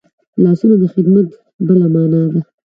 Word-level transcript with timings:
لاسونه 0.43 0.75
د 0.79 0.83
خدمت 0.93 1.27
بله 1.67 1.85
مانا 1.93 2.21
ده 2.33 2.41